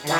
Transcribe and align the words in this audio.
Do 0.00 0.08
you 0.08 0.16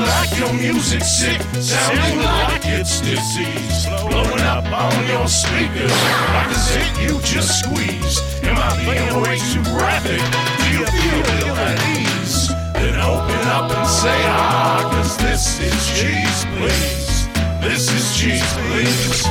like 0.00 0.38
your 0.38 0.54
music 0.54 1.04
sick? 1.04 1.38
Sounding 1.60 2.22
like 2.22 2.64
it's 2.64 3.02
disease. 3.02 3.86
Blowing 4.08 4.40
up 4.40 4.64
on 4.72 5.06
your 5.06 5.28
speakers 5.28 5.92
like 6.32 6.50
a 6.50 6.54
zit 6.54 6.98
you 6.98 7.20
just 7.20 7.60
squeezed. 7.60 8.22
Am 8.44 8.56
I 8.56 8.74
being 8.86 9.20
way 9.20 9.36
too 9.52 9.62
graphic? 9.76 10.22
Do 10.56 10.70
you 10.70 10.86
feel 10.86 11.56
at 11.60 11.78
ease? 11.98 12.48
Then 12.72 12.98
open 13.00 13.48
up 13.48 13.70
and 13.70 13.86
say 13.86 14.18
ah, 14.32 14.88
cause 14.94 15.18
this 15.18 15.60
is 15.60 15.86
cheese, 15.92 16.46
please. 16.56 17.28
This 17.60 17.92
is 17.92 18.16
cheese, 18.16 18.50
please. 18.70 19.26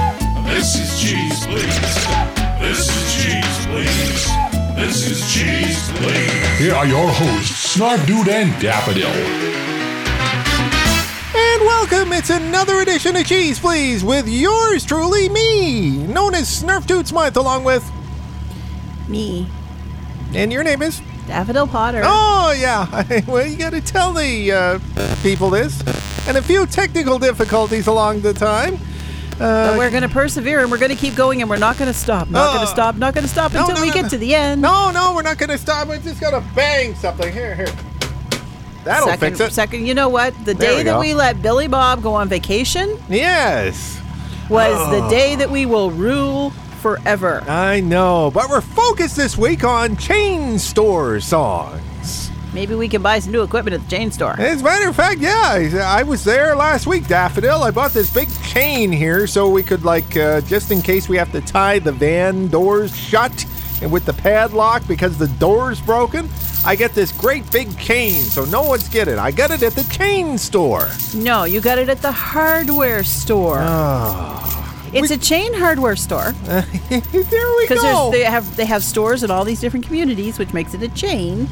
This 0.46 0.76
is 0.76 1.02
cheese, 1.02 1.48
please. 1.48 2.45
This 2.68 2.90
is 2.90 3.24
cheese, 3.24 3.66
please. 3.68 4.26
This 4.76 5.10
is 5.12 5.32
cheese, 5.32 5.92
please. 6.00 6.58
Here 6.58 6.74
are 6.74 6.88
your 6.88 7.08
hosts, 7.08 7.78
Snarf 7.78 8.04
Dude 8.08 8.28
and 8.28 8.60
Daffodil. 8.60 9.06
And 11.36 11.62
welcome, 11.62 12.12
it's 12.12 12.32
another 12.32 12.80
edition 12.80 13.16
of 13.18 13.26
Cheeze 13.26 13.60
Pleeze 13.60 14.04
with 14.04 14.28
yours 14.28 14.84
truly, 14.84 15.30
me, 15.30 15.92
known 16.08 16.34
as 16.34 16.48
Snurf 16.64 16.88
Toot 16.88 17.08
Smythe, 17.08 17.38
along 17.38 17.66
with. 17.66 17.88
Me, 19.08 19.48
And 20.34 20.52
your 20.52 20.64
name 20.64 20.82
is? 20.82 21.02
Daffodil 21.28 21.68
Potter. 21.68 22.02
Oh, 22.04 22.52
yeah. 22.58 23.22
well, 23.28 23.46
you 23.46 23.58
gotta 23.58 23.80
tell 23.80 24.12
the 24.12 24.52
uh, 24.52 24.80
people 25.22 25.52
this. 25.52 25.82
And 26.28 26.36
a 26.36 26.42
few 26.42 26.66
technical 26.66 27.20
difficulties 27.20 27.86
along 27.86 28.22
the 28.22 28.34
time. 28.34 28.80
But 29.38 29.74
uh, 29.74 29.78
we're 29.78 29.90
going 29.90 30.04
to 30.04 30.10
persevere 30.10 30.62
and 30.62 30.72
we're 30.72 30.78
going 30.78 30.92
to 30.92 30.98
keep 30.98 31.16
going 31.16 31.42
and 31.42 31.50
we're 31.50 31.58
not 31.58 31.78
going 31.78 31.92
to 31.92 31.98
stop. 31.98 32.30
Not 32.30 32.48
going 32.54 32.58
Oh. 32.58 32.62
Uh, 32.62 32.66
to 32.66 32.68
stop. 32.68 32.96
Not 32.96 33.14
going 33.14 33.24
to 33.26 33.30
stop 33.30 33.54
No, 33.54 33.62
until 33.62 33.76
no, 33.76 33.82
we 33.82 33.88
no, 33.90 33.94
get 33.94 34.10
to 34.12 34.18
the 34.18 34.34
end. 34.36 34.62
No, 34.62 34.92
no, 34.92 35.14
we're 35.14 35.22
not 35.24 35.38
gonna 35.38 35.58
stop. 35.58 35.88
We're 35.88 36.00
just 36.00 36.22
gonna 36.22 36.44
bang 36.56 36.96
something. 36.96 37.32
Here, 37.32 37.56
here. 37.56 37.68
That'll 38.84 39.08
second, 39.08 39.20
fix 39.38 39.40
it. 39.40 39.54
Second, 39.54 39.86
you 39.88 39.94
know 39.94 40.10
what? 40.10 40.34
The 40.46 40.54
There 40.54 40.72
day 40.72 40.78
we 40.78 40.84
that 40.84 41.00
we 41.00 41.14
let 41.16 41.42
Billy 41.42 41.68
Bob 41.68 42.02
go 42.04 42.14
on 42.14 42.30
vacation 42.30 42.98
Yes. 43.10 44.00
was 44.50 44.76
Oh. 44.78 45.02
the 45.02 45.10
day 45.10 45.36
that 45.36 45.50
we 45.50 45.66
will 45.66 45.90
rule 45.92 46.52
forever. 46.82 47.44
I 47.48 47.80
know, 47.82 48.30
but 48.32 48.48
we're 48.50 48.62
focused 48.62 49.16
this 49.18 49.36
week 49.38 49.64
on 49.64 49.98
chain 49.98 50.60
store 50.60 51.20
songs. 51.20 51.82
Maybe 52.56 52.74
we 52.74 52.88
can 52.88 53.02
buy 53.02 53.20
some 53.20 53.34
new 53.34 53.44
equipment 53.44 53.74
at 53.74 53.82
the 53.82 53.94
chain 53.94 54.12
store. 54.12 54.34
As 54.40 54.62
a 54.62 54.64
matter 54.64 54.88
of 54.88 54.96
fact, 54.96 55.20
yeah, 55.20 55.84
I 55.84 56.04
was 56.04 56.24
there 56.24 56.56
last 56.56 56.88
week, 56.88 57.06
Daffodil. 57.06 57.62
I 57.62 57.70
bought 57.70 57.92
this 57.92 58.12
big 58.14 58.30
chain 58.44 58.94
here 58.94 59.28
so 59.28 59.50
we 59.50 59.62
could, 59.62 59.84
like, 59.84 60.16
uh, 60.16 60.40
just 60.40 60.72
in 60.72 60.82
case 60.82 61.10
we 61.10 61.18
have 61.18 61.34
to 61.34 61.42
tie 61.42 61.80
the 61.80 61.92
van 61.92 62.48
doors 62.48 62.96
shut 62.96 63.46
and 63.82 63.92
with 63.92 64.06
the 64.06 64.14
padlock 64.14 64.88
because 64.88 65.18
the 65.18 65.28
door's 65.28 65.82
broken, 65.82 66.30
I 66.66 66.78
get 66.78 66.94
this 66.94 67.12
great 67.12 67.52
big 67.52 67.78
chain 67.78 68.14
so 68.22 68.46
no 68.46 68.64
one's 68.64 68.88
get 68.88 69.10
it. 69.10 69.18
I 69.18 69.32
got 69.32 69.52
it 69.52 69.62
at 69.62 69.74
the 69.74 69.84
chain 69.94 70.38
store. 70.38 70.88
No, 71.14 71.44
you 71.44 71.60
got 71.60 71.78
it 71.78 71.90
at 71.90 72.02
the 72.02 72.12
hardware 72.14 73.04
store. 73.04 73.60
Oh. 73.60 74.92
it's 74.94 75.12
a 75.12 75.18
chain 75.18 75.54
hardware 75.54 75.98
store 75.98 76.32
there 76.46 76.64
we 76.88 77.02
go. 77.02 77.68
because 77.68 78.12
they 78.14 78.24
have 78.24 78.56
they 78.56 78.66
have 78.66 78.82
stores 78.82 79.24
in 79.24 79.30
all 79.30 79.44
these 79.44 79.60
different 79.60 79.86
communities, 79.86 80.40
which 80.40 80.54
makes 80.54 80.74
it 80.74 80.82
a 80.82 80.88
chain. 80.88 81.50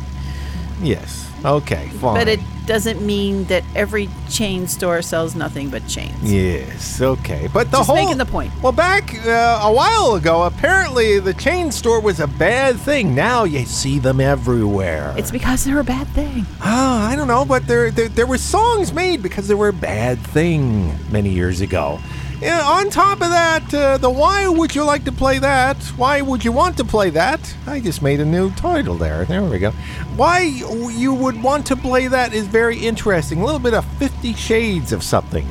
Yes. 0.84 1.30
Okay, 1.46 1.90
fine. 2.00 2.16
But 2.16 2.28
it 2.30 2.40
doesn't 2.66 3.06
mean 3.06 3.44
that 3.46 3.64
every 3.76 4.08
chain 4.30 4.66
store 4.68 5.02
sells 5.02 5.36
nothing 5.36 5.70
but 5.70 5.86
chains. 5.88 6.32
Yes, 6.32 7.02
okay. 7.02 7.50
But 7.52 7.70
the 7.70 7.78
Just 7.78 7.88
whole 7.90 7.98
making 7.98 8.18
the 8.18 8.26
point. 8.26 8.54
Well, 8.62 8.72
back 8.72 9.14
uh, 9.26 9.60
a 9.64 9.74
while 9.74 10.16
ago, 10.16 10.44
apparently 10.44 11.20
the 11.20 11.34
chain 11.34 11.72
store 11.72 12.00
was 12.00 12.22
a 12.22 12.28
bad 12.28 12.78
thing. 12.80 13.14
Now 13.14 13.44
you 13.44 13.66
see 13.66 14.00
them 14.00 14.22
everywhere. 14.22 15.14
It's 15.18 15.32
because 15.32 15.66
they're 15.66 15.80
a 15.80 15.84
bad 15.84 16.08
thing. 16.10 16.46
oh, 16.64 16.98
I 17.10 17.16
don't 17.18 17.28
know, 17.28 17.44
but 17.44 17.68
there, 17.68 17.92
there 17.92 18.08
there 18.08 18.26
were 18.28 18.38
songs 18.38 18.94
made 18.94 19.22
because 19.22 19.50
they 19.50 19.56
were 19.56 19.70
a 19.70 19.74
bad 19.74 20.20
thing 20.20 20.98
many 21.12 21.30
years 21.32 21.60
ago. 21.60 22.00
Yeah, 22.44 22.62
on 22.68 22.90
top 22.90 23.22
of 23.22 23.30
that, 23.30 23.74
uh, 23.74 23.98
the 23.98 24.10
why 24.10 24.48
would 24.48 24.76
you 24.76 24.84
like 24.84 25.06
to 25.06 25.12
play 25.14 25.40
that? 25.40 25.78
Why 25.96 26.22
would 26.22 26.44
you 26.44 26.52
want 26.52 26.76
to 26.78 26.84
play 26.84 27.10
that? 27.12 27.56
I 27.66 27.80
just 27.80 28.02
made 28.02 28.20
a 28.20 28.26
new 28.26 28.52
title 28.52 28.96
there. 28.96 29.24
There 29.26 29.42
we 29.44 29.60
go. 29.60 29.72
Why 30.18 30.40
you 30.42 31.14
would 31.14 31.42
want 31.42 31.66
to 31.68 31.76
play 31.78 32.08
that 32.08 32.34
is 32.34 32.46
very 32.48 32.78
interesting. 32.78 33.42
A 33.42 33.46
little 33.46 33.60
bit 33.62 33.74
of 33.74 33.86
Fifty 33.98 34.34
Shades 34.34 34.92
of 34.92 35.04
something. 35.04 35.48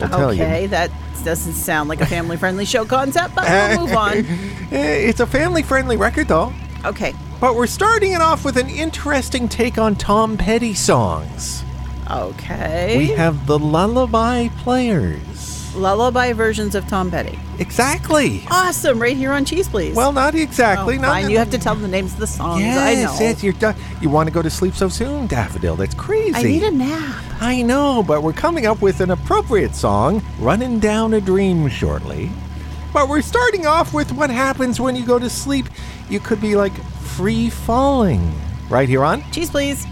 I'll 0.00 0.08
tell 0.08 0.32
you. 0.32 0.44
Okay, 0.44 0.66
that 0.68 0.90
doesn't 1.24 1.52
sound 1.54 1.88
like 1.88 2.00
a 2.00 2.06
family 2.06 2.36
friendly 2.36 2.64
show 2.64 2.84
concept, 2.84 3.34
but 3.34 3.44
we'll 3.48 3.86
move 3.86 3.96
on. 3.96 4.24
Eh, 4.72 5.08
It's 5.08 5.18
a 5.18 5.26
family 5.26 5.62
friendly 5.64 5.96
record, 5.96 6.28
though. 6.28 6.52
Okay. 6.84 7.12
But 7.40 7.56
we're 7.56 7.66
starting 7.66 8.12
it 8.12 8.20
off 8.20 8.44
with 8.44 8.56
an 8.56 8.68
interesting 8.70 9.48
take 9.48 9.78
on 9.78 9.96
Tom 9.96 10.36
Petty 10.36 10.74
songs. 10.74 11.64
Okay. 12.08 12.96
We 12.98 13.08
have 13.08 13.46
the 13.46 13.58
Lullaby 13.58 14.48
Players. 14.58 15.20
Lullaby 15.74 16.32
versions 16.32 16.74
of 16.74 16.86
Tom 16.88 17.10
Petty. 17.10 17.38
Exactly. 17.58 18.44
Awesome, 18.50 19.00
right 19.00 19.16
here 19.16 19.32
on 19.32 19.44
Cheeze 19.44 19.68
Pleeze. 19.68 19.94
Well, 19.94 20.12
not 20.12 20.34
exactly. 20.34 20.96
Oh, 20.98 21.00
not 21.00 21.08
fine. 21.08 21.30
You 21.30 21.38
have 21.38 21.50
to 21.50 21.58
tell 21.58 21.74
them 21.74 21.82
the 21.82 21.88
names 21.88 22.12
of 22.14 22.18
the 22.18 22.26
songs. 22.26 22.60
Yes, 22.60 22.78
I 22.78 22.94
know. 23.02 23.16
yes, 23.20 23.42
you're 23.42 23.52
done. 23.54 23.76
You 24.00 24.10
want 24.10 24.28
to 24.28 24.32
go 24.32 24.42
to 24.42 24.50
sleep 24.50 24.74
so 24.74 24.88
soon, 24.88 25.26
Daffodil? 25.26 25.76
That's 25.76 25.94
crazy. 25.94 26.34
I 26.34 26.42
need 26.42 26.62
a 26.62 26.70
nap. 26.70 27.24
I 27.40 27.62
know, 27.62 28.02
but 28.06 28.22
we're 28.22 28.32
coming 28.32 28.66
up 28.66 28.82
with 28.82 29.00
an 29.00 29.10
appropriate 29.10 29.74
song, 29.74 30.22
Running 30.38 30.78
Down 30.78 31.14
a 31.14 31.20
Dream, 31.20 31.68
shortly. 31.68 32.30
But 32.92 33.08
we're 33.08 33.22
starting 33.22 33.66
off 33.66 33.94
with 33.94 34.12
what 34.12 34.30
happens 34.30 34.80
when 34.80 34.96
you 34.96 35.06
go 35.06 35.18
to 35.18 35.30
sleep. 35.30 35.66
You 36.08 36.18
could 36.20 36.40
be 36.40 36.56
like 36.56 36.72
free 37.00 37.48
falling. 37.50 38.32
Right 38.68 38.88
here 38.88 39.04
on 39.04 39.22
Cheeze 39.30 39.50
Pleeze. 39.50 39.86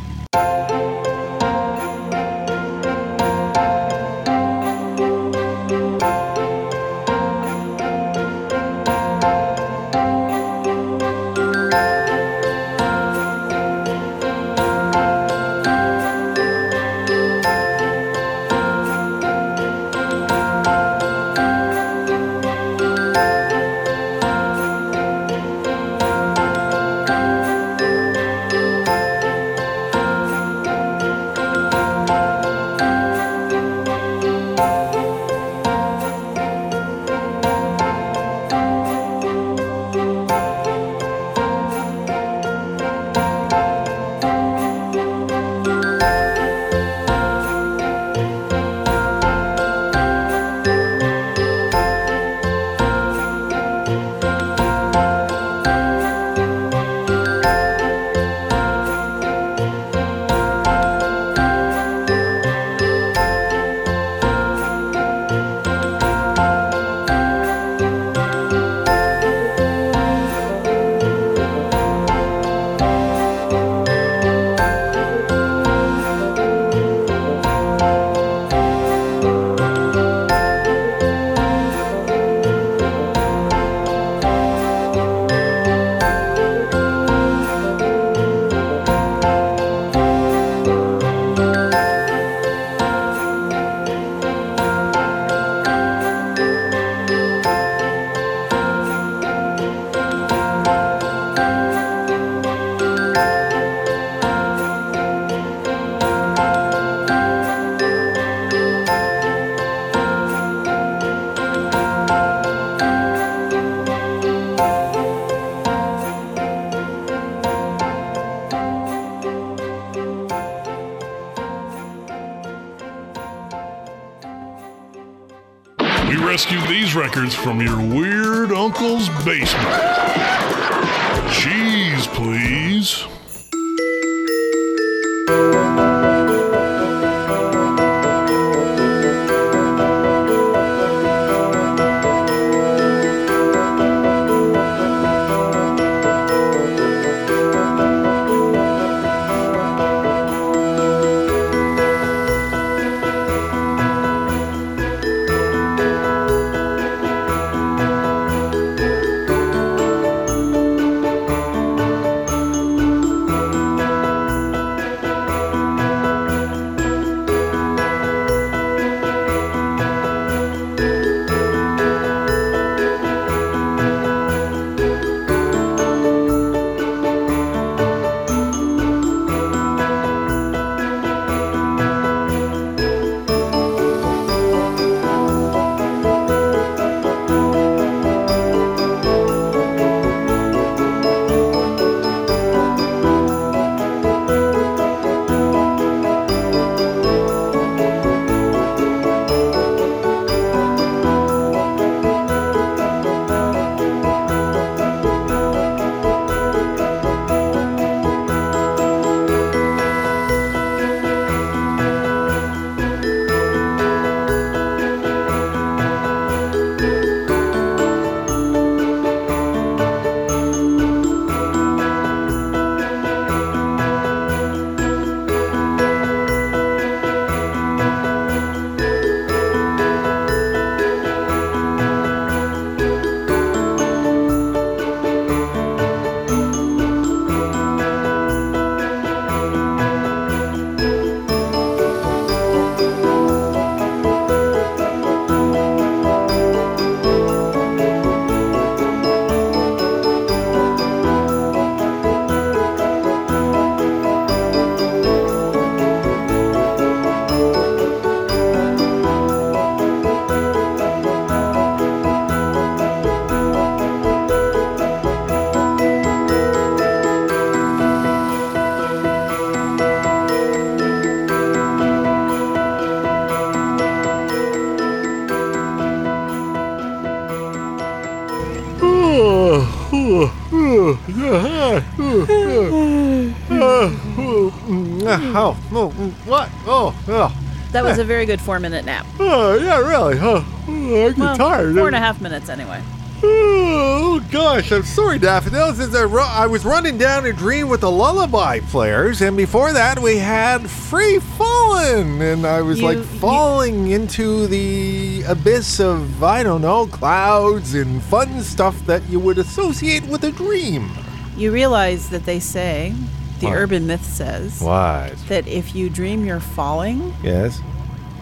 Oh, 286.71 286.95
oh, 287.09 287.35
That 287.73 287.83
was 287.85 287.99
a 287.99 288.05
very 288.05 288.27
good 288.27 288.41
four 288.41 288.61
minute 288.61 288.85
nap. 288.85 289.07
oh 289.19 289.55
yeah, 289.59 289.79
really? 289.79 290.17
Huh. 290.19 290.43
oh, 290.69 291.07
I 291.07 291.09
get 291.09 291.19
Well, 291.19 291.37
tired. 291.37 291.75
four 291.75 291.87
and 291.87 291.97
a 291.97 291.99
half 291.99 292.21
minutes 292.21 292.49
anyway. 292.49 292.83
Oh 293.21 294.25
gosh, 294.31 294.71
I'm 294.71 294.85
sorry, 294.85 295.19
Daffodils. 295.19 295.81
As 295.81 295.93
I, 295.95 296.03
ru- 296.03 296.21
I 296.21 296.47
was 296.47 296.65
running 296.65 296.99
down 296.99 297.27
a 297.27 297.33
dream 297.33 297.69
with 297.69 297.81
the 297.81 297.91
Lullaby 297.91 298.61
Players, 298.61 299.21
and 299.23 299.37
before 299.37 299.73
that 299.73 299.99
we 299.99 300.19
had 300.19 300.71
Free 300.71 301.19
Fallin, 301.37 302.21
and 302.21 302.47
I 302.47 302.61
was 302.63 302.79
You- 302.79 302.85
like 302.87 302.99
you- 302.99 303.03
falling 303.05 303.89
into 303.91 304.47
the 304.47 305.25
abyss 305.27 305.81
of 305.81 306.23
I 306.23 306.43
don't 306.45 306.63
know 306.63 306.87
clouds 306.87 307.75
and 307.75 308.01
fun 308.05 308.41
stuff 308.43 308.87
that 308.87 309.03
you 309.11 309.19
would 309.19 309.39
associate 309.39 310.07
with 310.07 310.23
a 310.23 310.31
dream. 310.31 310.89
You 311.37 311.51
realize 311.51 312.11
that 312.11 312.25
they 312.25 312.39
say, 312.41 312.95
the 313.41 313.47
What? 313.47 313.57
urban 313.57 313.87
myth 313.87 314.05
says, 314.05 314.61
What? 314.61 315.17
that 315.29 315.47
if 315.47 315.75
you 315.75 315.89
dream 315.91 316.25
you're 316.25 316.41
falling, 316.41 317.15
Yes. 317.23 317.61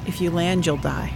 if 0.06 0.20
you 0.20 0.30
land, 0.30 0.66
you'll 0.66 0.76
die. 0.76 1.12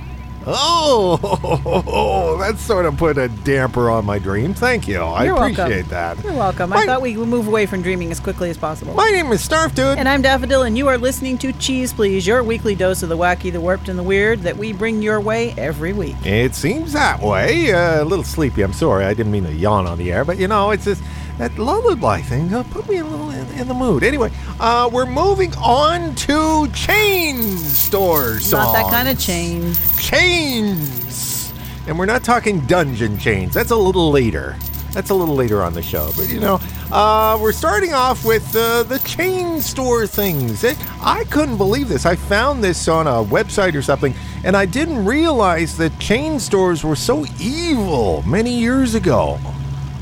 Oh, 0.46 2.38
that 2.40 2.58
sort 2.58 2.86
of 2.86 2.96
put 2.96 3.18
a 3.18 3.28
damper 3.28 3.90
on 3.90 4.06
my 4.06 4.18
dream. 4.18 4.54
Thank 4.54 4.88
you. 4.88 4.98
I 5.00 5.24
You're 5.24 5.34
welcome. 5.34 5.60
appreciate 5.66 5.88
that. 5.90 6.22
You're 6.24 6.32
welcome. 6.32 6.70
My- 6.70 6.76
I 6.78 6.86
thought 6.86 7.02
we 7.02 7.14
would 7.16 7.28
move 7.28 7.46
away 7.46 7.66
from 7.66 7.82
dreaming 7.82 8.10
as 8.10 8.20
quickly 8.20 8.48
as 8.48 8.56
possible. 8.56 8.94
My 8.94 9.10
name 9.10 9.30
is 9.32 9.46
Snarfdude. 9.46 9.98
And 9.98 10.08
I'm 10.08 10.22
Daffodil, 10.22 10.62
and 10.62 10.78
you 10.78 10.88
are 10.88 10.96
listening 10.96 11.36
to 11.38 11.52
Cheeze 11.52 11.92
Pleeze, 11.92 12.26
your 12.26 12.42
weekly 12.42 12.74
dose 12.74 13.02
of 13.02 13.10
the 13.10 13.18
wacky, 13.18 13.52
the 13.52 13.60
warped, 13.60 13.90
and 13.90 13.98
the 13.98 14.02
weird 14.02 14.40
that 14.40 14.56
we 14.56 14.72
bring 14.72 15.02
your 15.02 15.20
way 15.20 15.54
every 15.58 15.92
week. 15.92 16.16
It 16.24 16.54
seems 16.54 16.94
that 16.94 17.20
way. 17.20 17.72
Uh, 17.72 18.02
a 18.02 18.04
little 18.04 18.24
sleepy. 18.24 18.62
I'm 18.62 18.72
sorry. 18.72 19.04
I 19.04 19.12
didn't 19.12 19.32
mean 19.32 19.44
to 19.44 19.52
yawn 19.52 19.86
on 19.86 19.98
the 19.98 20.10
air, 20.10 20.24
but 20.24 20.38
you 20.38 20.48
know, 20.48 20.70
it's 20.70 20.84
just 20.86 21.02
that 21.40 21.58
lullaby 21.58 22.20
thing 22.20 22.52
uh, 22.52 22.62
put 22.64 22.86
me 22.86 22.98
a 22.98 23.04
little 23.04 23.30
in, 23.30 23.48
in 23.58 23.66
the 23.66 23.72
mood. 23.72 24.02
Anyway, 24.02 24.30
uh, 24.60 24.90
we're 24.92 25.06
moving 25.06 25.50
on 25.56 26.14
to 26.14 26.68
chain 26.72 27.56
store 27.56 28.38
songs. 28.40 28.52
Not 28.52 28.72
that 28.74 28.90
kind 28.90 29.08
of 29.08 29.18
chain. 29.18 29.72
Chains, 29.98 31.50
and 31.86 31.98
we're 31.98 32.04
not 32.04 32.24
talking 32.24 32.60
dungeon 32.66 33.16
chains. 33.16 33.54
That's 33.54 33.70
a 33.70 33.76
little 33.76 34.10
later. 34.10 34.54
That's 34.92 35.08
a 35.08 35.14
little 35.14 35.34
later 35.34 35.62
on 35.62 35.72
the 35.72 35.80
show, 35.82 36.10
but 36.14 36.28
you 36.28 36.40
know, 36.40 36.60
uh, 36.92 37.38
we're 37.40 37.52
starting 37.52 37.94
off 37.94 38.22
with 38.22 38.54
uh, 38.54 38.82
the 38.82 38.98
chain 38.98 39.62
store 39.62 40.06
things. 40.06 40.62
It, 40.62 40.76
I 41.00 41.24
couldn't 41.30 41.56
believe 41.56 41.88
this. 41.88 42.04
I 42.04 42.16
found 42.16 42.62
this 42.62 42.86
on 42.86 43.06
a 43.06 43.24
website 43.24 43.74
or 43.74 43.82
something, 43.82 44.12
and 44.44 44.54
I 44.54 44.66
didn't 44.66 45.06
realize 45.06 45.78
that 45.78 45.98
chain 45.98 46.38
stores 46.38 46.84
were 46.84 46.96
so 46.96 47.24
evil 47.38 48.22
many 48.26 48.52
years 48.58 48.94
ago. 48.94 49.38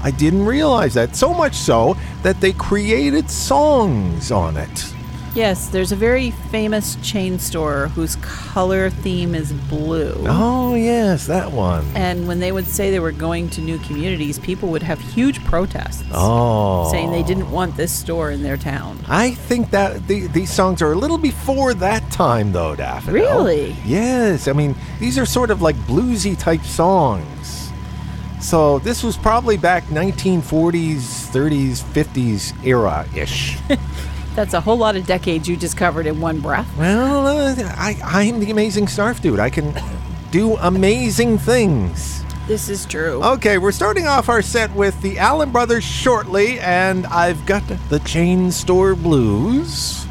I 0.02 0.10
didn't 0.10 0.44
realize 0.46 0.94
that. 0.94 1.16
So 1.16 1.34
much 1.34 1.54
so 1.54 1.96
that 2.22 2.40
they 2.40 2.52
created 2.52 3.30
songs 3.30 4.30
on 4.30 4.56
it. 4.56 4.94
Yes, 5.34 5.68
there's 5.68 5.92
a 5.92 5.96
very 5.96 6.30
famous 6.50 6.96
chain 6.96 7.38
store 7.38 7.88
whose 7.88 8.16
color 8.16 8.90
theme 8.90 9.34
is 9.36 9.52
blue. 9.52 10.14
Oh, 10.26 10.74
yes, 10.74 11.26
that 11.26 11.52
one. 11.52 11.84
And 11.94 12.26
when 12.26 12.40
they 12.40 12.50
would 12.50 12.66
say 12.66 12.90
they 12.90 12.98
were 12.98 13.12
going 13.12 13.48
to 13.50 13.60
new 13.60 13.78
communities, 13.78 14.38
people 14.40 14.70
would 14.70 14.82
have 14.82 14.98
huge 15.00 15.44
protests 15.44 16.02
Oh. 16.12 16.90
saying 16.90 17.12
they 17.12 17.22
didn't 17.22 17.50
want 17.52 17.76
this 17.76 17.92
store 17.92 18.30
in 18.32 18.42
their 18.42 18.56
town. 18.56 18.98
I 19.06 19.32
think 19.32 19.70
that 19.70 20.08
the, 20.08 20.26
these 20.28 20.50
songs 20.50 20.82
are 20.82 20.92
a 20.92 20.96
little 20.96 21.18
before 21.18 21.72
that 21.74 22.10
time, 22.10 22.50
though, 22.50 22.74
Daffodil. 22.74 23.14
Really? 23.14 23.76
Yes. 23.84 24.48
I 24.48 24.52
mean, 24.54 24.74
these 24.98 25.18
are 25.18 25.26
sort 25.26 25.50
of 25.50 25.62
like 25.62 25.76
bluesy 25.86 26.36
type 26.36 26.62
songs. 26.62 27.57
So 28.40 28.78
this 28.78 29.02
was 29.02 29.16
probably 29.16 29.56
back 29.56 29.84
1940s, 29.84 31.30
30s, 31.30 31.82
50s 31.82 32.64
era 32.64 33.06
ish. 33.14 33.58
That's 34.34 34.54
a 34.54 34.60
whole 34.60 34.76
lot 34.76 34.96
of 34.96 35.06
decades 35.06 35.48
you 35.48 35.56
just 35.56 35.76
covered 35.76 36.06
in 36.06 36.20
one 36.20 36.40
breath. 36.40 36.68
well, 36.78 37.26
uh, 37.26 37.54
I, 37.76 37.98
I'm 38.04 38.38
the 38.38 38.50
amazing 38.50 38.86
Snarf 38.86 39.20
dude. 39.20 39.40
I 39.40 39.50
can 39.50 39.74
do 40.30 40.56
amazing 40.56 41.38
things. 41.38 42.22
This 42.46 42.68
is 42.68 42.86
true. 42.86 43.22
Okay, 43.22 43.58
we're 43.58 43.72
starting 43.72 44.06
off 44.06 44.28
our 44.28 44.40
set 44.40 44.72
with 44.74 44.98
the 45.02 45.18
Allen 45.18 45.50
Brothers 45.50 45.84
shortly, 45.84 46.60
and 46.60 47.06
I've 47.08 47.44
got 47.44 47.62
the 47.90 47.98
Chain 48.00 48.50
Store 48.52 48.94
Blues. 48.94 50.06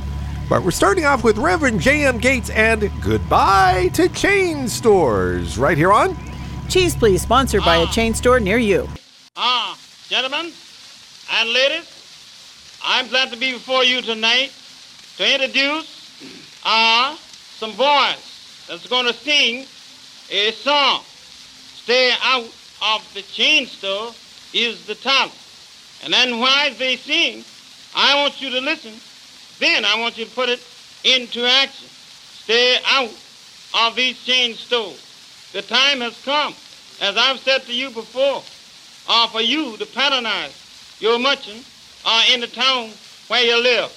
But 0.50 0.64
we're 0.64 0.72
starting 0.72 1.06
off 1.06 1.24
with 1.24 1.38
Reverend 1.38 1.82
J.M. 1.82 2.20
Gates 2.20 2.50
and 2.50 2.92
Goodbye 3.02 3.90
to 3.94 4.08
Chain 4.10 4.68
Stores, 4.68 5.58
right 5.58 5.78
here 5.78 5.92
on 5.92 6.16
Cheeze 6.70 6.96
Pleeze, 6.96 7.22
sponsored 7.22 7.64
by 7.64 7.78
a 7.78 7.88
chain 7.88 8.14
store 8.14 8.42
near 8.42 8.58
you. 8.58 8.90
Ah, 9.38 9.78
gentlemen 10.10 10.52
and 11.32 11.50
ladies, 11.50 11.88
I'm 12.84 13.08
glad 13.08 13.32
to 13.32 13.38
be 13.38 13.54
before 13.54 13.86
you 13.86 14.02
tonight 14.02 14.52
to 15.16 15.34
introduce 15.34 16.12
uh, 16.66 17.16
some 17.16 17.72
boys 17.72 18.66
that's 18.68 18.86
going 18.88 19.06
to 19.06 19.14
sing 19.14 19.66
a 20.30 20.52
song. 20.52 21.04
Stay 21.06 22.12
out 22.22 22.44
of 22.44 23.14
the 23.14 23.22
chain 23.22 23.66
store 23.66 24.12
is 24.54 24.86
the 24.88 24.96
title. 24.96 25.32
And 26.04 26.12
then 26.12 26.40
while 26.40 26.74
they 26.74 26.98
sing, 26.98 27.46
I 27.96 28.22
want 28.22 28.42
you 28.42 28.50
to 28.50 28.60
listen. 28.60 28.94
Then 29.60 29.86
I 29.86 29.98
want 30.00 30.18
you 30.18 30.26
to 30.26 30.32
put 30.32 30.50
it 30.50 30.62
into 31.06 31.46
action. 31.46 31.88
Stay 31.88 32.78
out 32.86 33.14
of 33.74 33.96
these 33.96 34.22
chain 34.24 34.54
stores. 34.54 35.07
The 35.58 35.64
time 35.64 36.02
has 36.02 36.14
come, 36.24 36.56
as 37.02 37.18
I've 37.18 37.40
said 37.40 37.66
to 37.66 37.74
you 37.74 37.90
before, 37.90 38.44
uh, 39.08 39.28
for 39.30 39.42
you 39.42 39.76
to 39.78 39.88
patronize 39.88 40.54
your 41.00 41.18
merchant 41.18 41.66
uh, 42.06 42.24
in 42.32 42.42
the 42.42 42.48
town 42.48 42.94
where 43.28 43.44
you 43.44 43.60
live. 43.64 43.90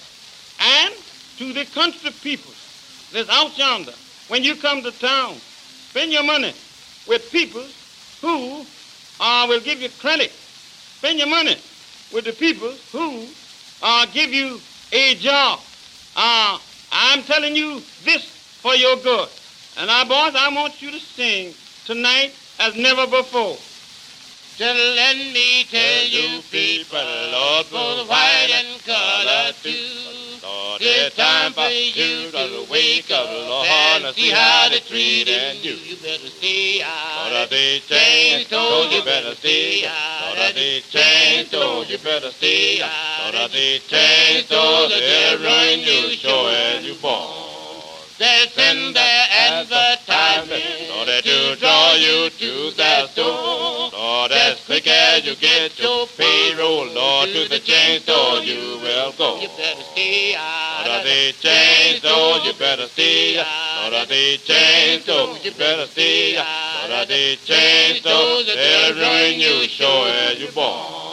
And 0.59 0.95
to 1.37 1.53
the 1.53 1.67
country 1.67 2.13
people 2.23 2.55
that's 3.13 3.29
out 3.29 3.59
yonder, 3.59 3.93
when 4.29 4.43
you 4.43 4.57
come 4.57 4.83
to 4.85 4.91
town, 4.93 5.43
spend 5.91 6.13
your 6.13 6.23
money 6.23 6.55
with 7.07 7.31
people 7.31 7.69
who 8.23 8.65
uh, 9.21 9.45
will 9.47 9.61
give 9.61 9.83
you 9.83 9.91
credit. 9.91 10.33
Spend 10.97 11.19
your 11.19 11.29
money 11.29 11.57
with 12.11 12.25
the 12.25 12.33
people 12.33 12.75
who 12.91 13.29
uh, 13.83 14.07
give 14.15 14.33
you 14.33 14.63
a 14.93 15.15
job. 15.17 15.61
Uh, 16.17 16.59
I'm 16.91 17.23
telling 17.25 17.55
you 17.55 17.83
this 18.03 18.33
for 18.63 18.75
your 18.77 18.97
good. 18.97 19.29
And 19.77 19.87
now, 19.87 20.05
boys, 20.05 20.35
I 20.35 20.53
want 20.55 20.83
you 20.83 20.91
to 20.91 21.01
sing 21.01 21.55
tonight 21.85 22.35
as 22.59 22.75
never 22.77 23.07
before. 23.07 23.57
Just 24.57 24.77
let 24.77 25.17
me 25.17 25.65
tell 25.71 26.05
you 26.05 26.43
people, 26.51 26.99
Lord, 26.99 27.67
both 27.71 28.09
white 28.11 28.51
and 28.53 28.83
color 28.85 29.53
too. 29.63 30.39
Lord, 30.43 30.83
it's 30.83 31.17
time 31.17 31.55
for 31.55 31.69
you 31.69 32.31
to 32.31 32.67
wake 32.71 33.11
up, 33.11 33.27
Lord, 33.31 33.67
and 33.69 34.15
see 34.15 34.31
how 34.31 34.69
they're 34.69 34.81
treating 34.81 35.63
you. 35.63 35.73
You 35.73 35.97
better 35.97 36.29
stay 36.29 36.83
out. 36.83 37.33
Lord, 37.33 37.49
they 37.49 37.81
changed, 37.81 38.51
told 38.51 38.93
you 38.93 39.03
better 39.03 39.35
stay 39.37 39.87
out. 39.87 40.37
Lord, 40.37 40.55
they 40.55 40.81
changed, 40.91 41.53
told 41.53 41.89
you 41.89 41.99
better 41.99 42.31
stay 42.33 42.83
out. 42.83 43.33
Lord, 43.33 43.53
they 43.53 43.79
changed, 43.79 44.51
told 44.51 44.91
they'll 44.91 45.39
ruin 45.39 45.81
you, 45.81 46.11
sure 46.17 46.51
as 46.51 46.85
you 46.85 46.97
born. 46.97 47.40
They 48.21 48.49
send 48.53 48.95
their 48.95 49.27
advertisement, 49.49 50.91
Lord, 50.91 51.09
to 51.09 51.57
draw 51.57 51.95
you 51.95 52.29
to 52.29 52.71
their 52.77 53.09
store. 53.09 53.89
Lord, 53.97 54.31
as 54.31 54.61
quick 54.67 54.87
as 54.87 55.25
you 55.25 55.35
get 55.37 55.79
your 55.79 56.07
payroll, 56.19 56.85
Lord, 56.93 57.31
to 57.31 57.49
the 57.49 57.61
chain 57.61 58.03
store 58.03 58.41
you 58.41 58.79
will 58.83 59.13
go. 59.13 59.41
You 59.41 59.49
better 59.57 59.81
stay 59.93 60.35
out. 60.37 60.85
Lord, 60.87 61.07
the 61.07 61.33
chain 61.41 61.97
store, 62.01 62.39
you 62.45 62.53
better 62.59 62.89
stay 62.89 63.39
out. 63.39 63.91
Lord, 63.91 64.09
the 64.11 64.37
chain 64.45 65.01
store, 65.01 65.39
you 65.43 65.53
better 65.53 65.87
stay 65.87 66.37
out. 66.37 66.91
Lord, 66.91 67.09
the 67.09 67.37
chain 67.43 68.03
store, 68.03 68.43
they'll 68.45 68.97
ruin 68.97 69.41
you, 69.41 69.67
sure 69.67 70.09
as 70.09 70.39
you 70.39 70.49
born. 70.49 71.10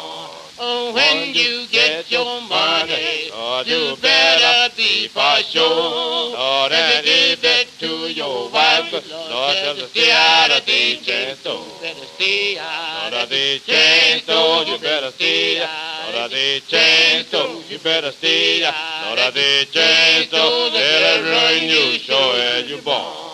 Oh, 0.59 0.91
when 0.91 1.35
you 1.35 1.67
get 1.67 2.09
your 2.09 2.41
money, 2.41 3.29
you 3.65 3.95
better 4.01 4.73
be 4.75 5.07
for 5.07 5.37
sure. 5.43 6.33
Lord, 6.33 6.71
and 6.71 7.05
give 7.05 7.43
it 7.43 7.77
to 7.79 8.11
your 8.11 8.49
wife, 8.49 8.91
Lord, 9.07 9.57
her 9.57 9.87
stay 9.87 10.11
out 10.11 10.49
of 10.49 10.65
the 10.65 10.97
chain 11.01 11.35
store. 11.35 11.79
Better 11.79 12.05
stay 12.15 12.57
out 12.57 13.13
of 13.13 13.29
the 13.29 13.59
chain 13.59 14.21
store. 14.23 14.63
You 14.63 14.79
better 14.79 15.11
stay 15.11 15.61
out 15.61 16.15
of 16.15 16.31
the 16.31 16.61
chain 16.65 17.25
store. 17.25 17.61
You 17.69 17.77
better 17.77 18.11
stay 18.11 18.63
out 18.65 19.19
of 19.19 19.33
the 19.35 19.67
chain 19.71 20.27
store. 20.27 20.71
They'll 20.71 21.21
ruin 21.21 21.69
you, 21.69 21.99
sure 21.99 22.35
as 22.35 22.67
you 22.67 22.81
born. 22.81 23.26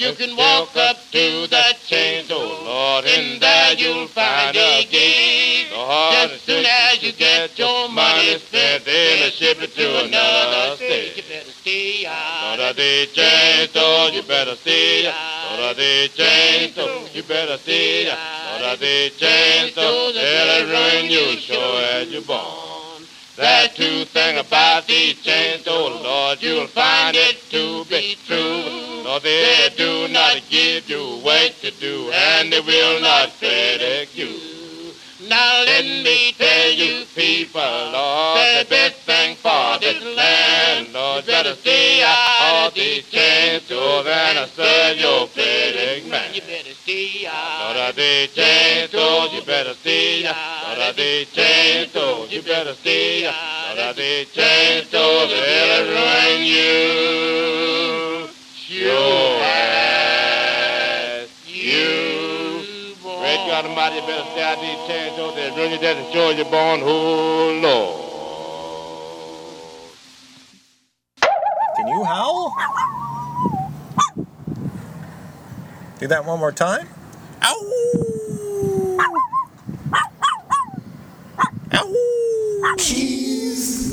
You 0.00 0.14
can 0.14 0.34
walk 0.34 0.74
up 0.78 0.96
to 1.12 1.44
oh 1.44 1.46
that 1.50 1.76
chain 1.84 2.24
store, 2.24 2.40
Lord, 2.40 3.04
and 3.04 3.38
there 3.38 3.74
you'll 3.74 4.08
find 4.08 4.56
a 4.56 4.86
gate. 4.88 5.68
As 5.76 6.40
soon 6.40 6.64
as 6.64 7.02
you 7.02 7.12
get 7.12 7.58
your 7.58 7.86
money 7.90 8.38
spent, 8.38 8.86
they'll 8.86 9.28
ship 9.28 9.60
it 9.60 9.74
to 9.74 10.06
another 10.06 10.76
state. 10.76 11.18
You 11.18 11.22
better 11.28 11.50
stay 11.50 12.06
out. 12.06 12.56
Lord, 12.56 12.70
of 12.70 12.76
the 12.76 13.08
chain 13.12 13.68
store, 13.68 13.84
oh, 13.84 14.10
you 14.10 14.22
better 14.22 14.56
stay 14.56 15.06
out. 15.06 15.58
Lord, 15.60 15.70
of 15.72 15.76
the 15.76 16.08
chain 16.16 16.72
store, 16.72 16.86
oh, 16.88 17.08
you 17.12 17.22
better 17.22 17.58
stay 17.58 18.08
out. 18.08 18.62
Lord, 18.62 18.72
of 18.72 18.80
the 18.80 19.10
chain 19.18 19.70
store, 19.72 20.12
they'll 20.14 20.64
ruin 20.64 21.10
you 21.10 21.36
sure 21.40 21.82
as 21.92 22.08
you're 22.08 22.22
born. 22.22 23.04
That 23.36 23.76
true 23.76 24.06
thing 24.06 24.38
about 24.38 24.86
the 24.86 25.12
chain 25.12 25.60
store, 25.60 25.90
Lord, 25.90 26.42
you'll 26.42 26.68
find 26.68 27.14
it 27.14 27.36
to 27.50 27.84
be 27.84 28.16
true. 28.26 28.89
Lord, 29.10 29.24
they 29.24 29.74
do 29.76 30.06
not 30.06 30.40
give 30.48 30.88
you 30.88 31.20
work 31.24 31.58
to 31.62 31.72
do, 31.72 32.12
and 32.12 32.52
they 32.52 32.60
will 32.60 33.00
not 33.00 33.36
credit 33.40 34.14
you. 34.14 34.94
Now 35.28 35.64
let 35.64 35.84
me 35.84 36.32
tell 36.38 36.70
you 36.70 37.06
people, 37.16 37.60
Lord, 37.60 38.38
the 38.38 38.66
best 38.70 39.02
thing 39.06 39.34
for 39.42 39.80
this 39.80 40.00
land, 40.14 40.92
Lord, 40.92 41.26
you 41.26 41.32
better 41.32 41.56
stay 41.56 42.04
out 42.04 42.68
of 42.68 42.74
the 42.74 43.02
chain 43.10 43.60
store 43.62 44.06
and 44.06 44.48
serve 44.52 44.98
your 44.98 45.26
pretty 45.26 46.08
man. 46.08 46.32
You 46.32 46.42
better 46.42 46.74
stay 46.74 47.26
out. 47.26 47.64
Lord, 47.64 47.90
of 47.90 47.96
the 47.96 48.28
chain 48.32 48.88
store, 48.90 49.26
you 49.34 49.42
better 49.42 49.74
stay 49.74 50.24
out. 50.24 50.68
Lord, 50.68 50.78
of 50.88 50.96
the 50.96 51.26
chain 51.32 51.88
store, 51.88 52.26
you 52.28 52.42
better 52.42 52.74
stay 52.76 53.26
out. 53.26 53.34
Lord, 53.74 53.88
of 53.90 53.96
the 53.96 54.26
chain 54.30 54.84
store, 54.84 55.26
they'll 55.26 55.84
ruin 55.90 56.44
you. 56.46 57.49
Almighty, 63.64 64.00
better 64.06 64.40
out 64.40 64.56
of 64.56 64.62
these. 64.62 64.78
They'll 65.16 65.34
ruin 65.56 65.72
you 65.72 65.78
dead 65.78 65.96
and 65.98 66.06
you're 66.38 66.50
born. 66.50 66.80
Oh, 66.82 67.60
Lord. 67.62 68.00
Can 71.76 71.88
you 71.88 72.04
howl? 72.04 72.54
Do 75.98 76.06
that 76.06 76.24
one 76.24 76.38
more 76.38 76.52
time. 76.52 76.88
Ow! 77.42 77.66
Ow! 79.00 79.16
Blues 82.76 83.92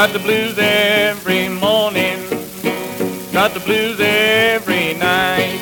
Got 0.00 0.14
the 0.14 0.18
blues 0.18 0.56
every 0.56 1.50
morning, 1.50 2.18
got 3.34 3.52
the 3.52 3.60
blues 3.60 4.00
every 4.00 4.94
night. 4.94 5.60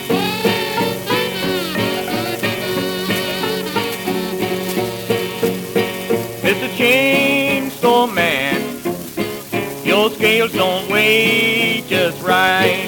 Mr. 6.40 6.76
Chain 6.76 7.68
Store 7.73 8.07
Man, 8.07 8.62
your 9.85 10.09
scales 10.11 10.52
don't 10.52 10.88
weigh 10.88 11.83
just 11.88 12.23
right. 12.23 12.88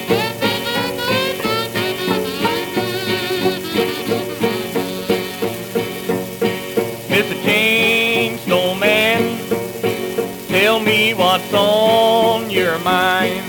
What's 11.51 11.63
on 11.65 12.49
your 12.49 12.79
mind. 12.79 13.43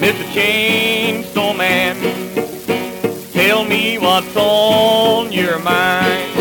Mr. 0.00 0.34
Chain 0.34 1.24
Store 1.24 1.54
Man, 1.54 1.96
tell 3.32 3.64
me 3.64 3.96
what's 3.96 4.36
on 4.36 5.32
your 5.32 5.58
mind. 5.60 6.34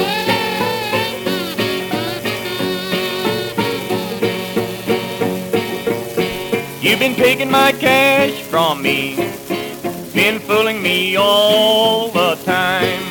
You've 6.81 6.99
been 6.99 7.15
taking 7.15 7.49
my 7.49 7.71
cash 7.71 8.33
from 8.41 8.81
me, 8.81 9.15
been 10.13 10.39
fooling 10.39 10.81
me 10.81 11.15
all 11.15 12.09
the 12.09 12.35
time. 12.43 13.06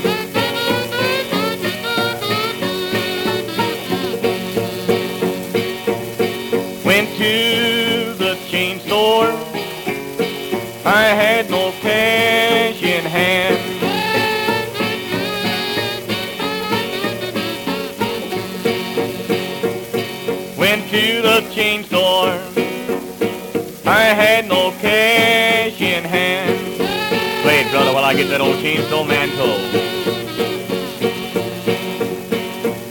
I 28.06 28.14
get 28.14 28.28
that 28.28 28.40
old 28.40 28.60
chain 28.60 28.80
store 28.82 29.04
man 29.04 29.28
told. 29.30 29.60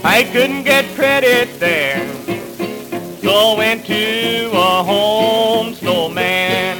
I 0.04 0.26
couldn't 0.34 0.64
get 0.64 0.84
credit 0.94 1.58
there. 1.58 2.06
So 3.22 3.32
I 3.32 3.56
went 3.58 3.86
to 3.86 4.50
a 4.52 4.84
home 4.84 5.74
store 5.74 6.10
man. 6.10 6.76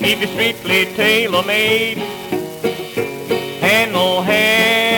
Keep 0.00 0.22
it 0.22 0.28
strictly 0.30 0.86
tailor 0.96 1.44
made 1.44 1.98
and 3.62 3.92
no 3.92 4.20
hand 4.20 4.89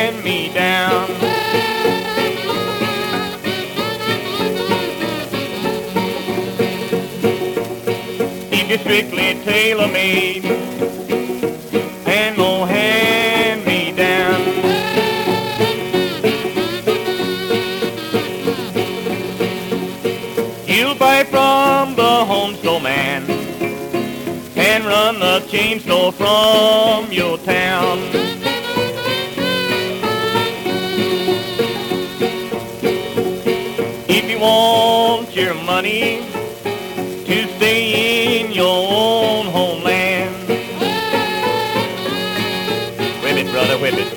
It 8.75 8.81
strictly 8.81 9.35
tailor 9.45 9.87
made 9.87 10.47
and 12.07 12.39
no 12.39 12.65
hand 12.65 13.67
me 13.67 13.93
down. 13.93 14.41
You 20.67 20.95
buy 20.95 21.23
from 21.25 21.97
the 21.97 22.25
home 22.25 22.55
store 22.55 22.81
man 22.81 23.31
and 24.57 24.87
run 24.87 25.19
the 25.19 25.41
chain 25.51 25.79
store 25.79 26.11
from 26.11 27.13
your 27.13 27.37
town. 27.37 27.99
If 34.09 34.31
you 34.31 34.39
want 34.41 35.37
your 35.37 35.53
money 35.57 36.42
brother, 43.53 43.79
whip 43.79 43.95
it. 43.95 44.09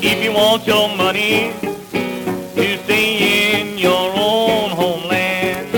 If 0.00 0.22
you 0.22 0.32
want 0.32 0.64
your 0.68 0.88
money 0.96 1.52
to 2.54 2.78
stay 2.84 3.60
in 3.60 3.76
your 3.76 4.12
own 4.14 4.70
homeland. 4.70 5.68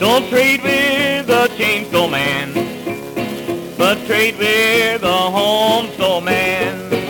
Don't 0.00 0.28
trade 0.28 0.62
with 0.64 1.28
the 1.28 1.46
chain 1.56 1.84
store 1.86 2.10
man, 2.10 2.52
but 3.78 4.04
trade 4.06 4.36
with 4.38 5.02
the 5.02 5.20
home 5.36 5.72
man. 6.24 7.01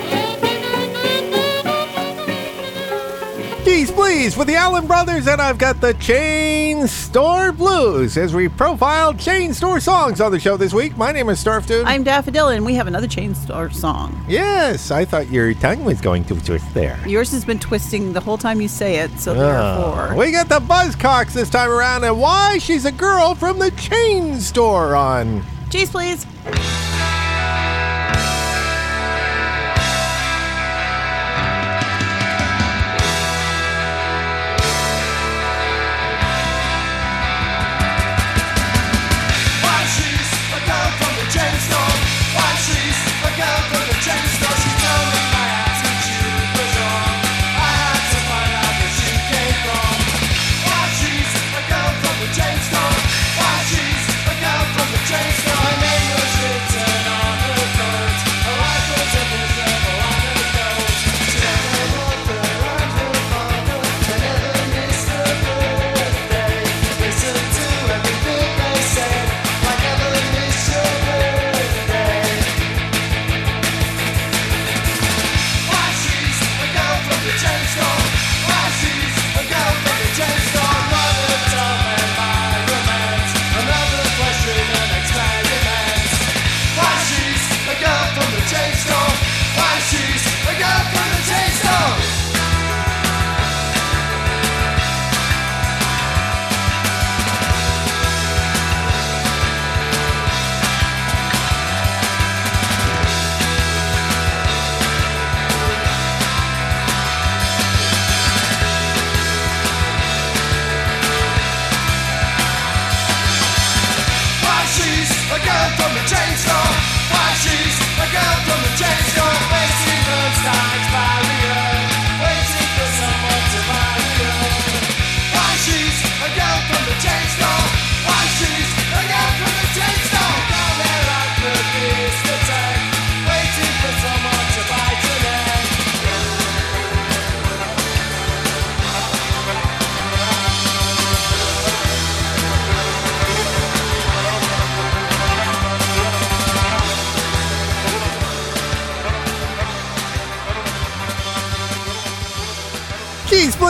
With 4.22 4.46
the 4.46 4.54
Allen 4.54 4.86
Brothers, 4.86 5.26
and 5.26 5.42
I've 5.42 5.58
got 5.58 5.80
the 5.80 5.94
Chain 5.94 6.86
Store 6.86 7.50
Blues 7.50 8.16
as 8.16 8.32
we 8.32 8.48
profile 8.48 9.12
chain 9.14 9.52
store 9.52 9.80
songs 9.80 10.20
on 10.20 10.30
the 10.30 10.38
show 10.38 10.56
this 10.56 10.72
week. 10.72 10.96
My 10.96 11.10
name 11.10 11.28
is 11.28 11.42
Snarfdude. 11.42 11.82
I'm 11.86 12.04
Daffodil, 12.04 12.46
and 12.46 12.64
we 12.64 12.74
have 12.74 12.86
another 12.86 13.08
chain 13.08 13.34
store 13.34 13.68
song. 13.70 14.24
yes, 14.28 14.92
I 14.92 15.04
thought 15.04 15.28
your 15.28 15.52
tongue 15.54 15.84
was 15.84 16.00
going 16.00 16.24
to 16.26 16.40
twist 16.44 16.72
there. 16.72 17.00
Yours 17.04 17.32
has 17.32 17.44
been 17.44 17.58
twisting 17.58 18.12
the 18.12 18.20
whole 18.20 18.38
time 18.38 18.60
you 18.60 18.68
say 18.68 19.00
it, 19.00 19.10
so 19.18 19.32
Oh, 19.32 19.34
therefore. 19.34 20.16
we 20.16 20.30
got 20.30 20.48
the 20.48 20.60
Buzzcocks 20.60 21.32
this 21.32 21.50
time 21.50 21.70
around, 21.70 22.04
and 22.04 22.16
why 22.20 22.58
she's 22.58 22.84
a 22.84 22.92
girl 22.92 23.34
from 23.34 23.58
the 23.58 23.72
chain 23.72 24.38
store 24.38 24.94
on. 24.94 25.42
Cheese, 25.68 25.90
please. 25.90 26.26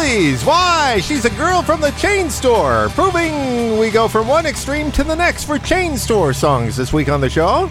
Why? 0.03 0.99
She's 1.01 1.25
a 1.27 1.31
girl 1.31 1.63
from 1.63 1.81
the 1.81 1.93
chain 1.93 2.29
store, 2.29 2.89
proving 2.89 3.79
we 3.79 3.89
go 3.89 4.09
from 4.09 4.27
one 4.27 4.47
extreme 4.47 4.91
to 4.93 5.05
the 5.05 5.15
next 5.15 5.45
for 5.45 5.61
chain 5.61 5.97
store 5.97 6.33
songs 6.33 6.77
this 6.77 6.93
week 6.93 7.09
on 7.09 7.21
the 7.21 7.31
show. 7.31 7.71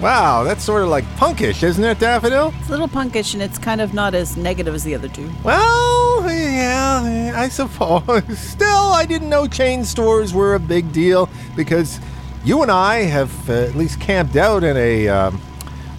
Wow, 0.00 0.44
that's 0.44 0.64
sort 0.64 0.82
of 0.82 0.88
like 0.88 1.04
punkish, 1.18 1.62
isn't 1.62 1.84
it, 1.84 1.98
Daffodil? 1.98 2.54
It's 2.58 2.68
a 2.68 2.70
little 2.70 2.88
punkish, 2.88 3.34
and 3.34 3.42
it's 3.42 3.58
kind 3.58 3.82
of 3.82 3.92
not 3.92 4.14
as 4.14 4.34
negative 4.34 4.74
as 4.74 4.82
the 4.82 4.94
other 4.94 5.08
two. 5.08 5.30
Well, 5.44 6.22
yeah, 6.30 7.34
I 7.36 7.50
suppose. 7.50 8.22
Still, 8.38 8.92
I 8.94 9.04
didn't 9.04 9.28
know 9.28 9.46
chain 9.46 9.84
stores 9.84 10.32
were 10.32 10.54
a 10.54 10.60
big 10.60 10.90
deal 10.90 11.28
because 11.54 12.00
you 12.46 12.62
and 12.62 12.70
I 12.70 13.02
have 13.02 13.50
uh, 13.50 13.52
at 13.52 13.74
least 13.74 14.00
camped 14.00 14.36
out 14.36 14.64
in 14.64 14.78
a 14.78 15.06
um, 15.08 15.38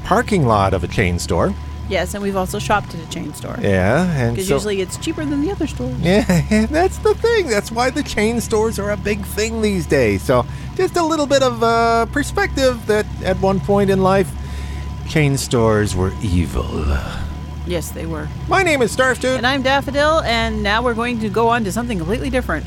parking 0.04 0.48
lot 0.48 0.74
of 0.74 0.84
a 0.84 0.88
chain 0.88 1.20
store. 1.20 1.54
Yes, 1.90 2.14
and 2.14 2.24
we've 2.24 2.36
also 2.36 2.60
shopped 2.60 2.94
at 2.96 3.02
a 3.02 3.10
chain 3.10 3.34
store. 3.34 3.58
Yeah, 3.62 4.10
and 4.12 4.36
Because 4.36 4.48
so, 4.48 4.56
usually 4.56 4.82
it's 4.82 4.98
cheaper 4.98 5.26
than 5.26 5.42
the 5.42 5.52
other 5.52 5.68
stores. 5.68 5.96
Yeah, 6.02 6.66
that's 6.68 6.98
the 7.00 7.14
thing. 7.16 7.48
That's 7.48 7.72
why 7.72 7.90
the 7.90 8.04
chain 8.04 8.42
stores 8.42 8.80
are 8.80 8.92
a 8.92 8.98
big 8.98 9.26
thing 9.26 9.62
these 9.62 9.86
days. 9.86 10.22
So, 10.22 10.46
just 10.76 10.96
a 10.96 11.04
little 11.04 11.28
bit 11.28 11.44
of 11.44 11.62
uh, 11.62 12.06
perspective 12.08 12.86
that 12.88 13.06
at 13.24 13.38
one 13.42 13.60
point 13.60 13.90
in 13.90 14.02
life, 14.02 14.32
chain 15.10 15.38
stores 15.38 15.96
were 15.96 16.14
evil. 16.22 16.86
Yes, 17.66 17.92
they 17.92 18.06
were. 18.06 18.28
My 18.48 18.64
name 18.64 18.82
is 18.82 18.96
Snarfdude. 18.96 19.38
And 19.38 19.48
I'm 19.48 19.62
Daffodil, 19.62 20.22
and 20.22 20.64
now 20.64 20.82
we're 20.82 20.94
going 20.94 21.20
to 21.20 21.30
go 21.30 21.48
on 21.48 21.64
to 21.64 21.72
something 21.72 21.98
completely 21.98 22.30
different. 22.30 22.66